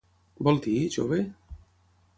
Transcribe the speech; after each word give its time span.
Vol 0.47 0.57
dir, 0.67 0.79
jove? 0.97 1.21